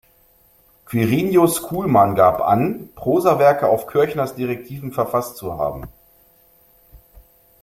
Quirinus 0.85 1.61
Kuhlmann 1.61 2.15
gab 2.15 2.41
an, 2.41 2.89
Prosawerke 2.95 3.67
auf 3.67 3.85
Kirchners 3.85 4.33
Direktiven 4.33 4.91
verfasst 4.91 5.37
zu 5.37 5.59
haben. 5.59 5.83